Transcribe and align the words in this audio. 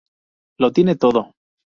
Lo 0.57 0.71
tiene 0.71 0.95
todo. 0.95 1.35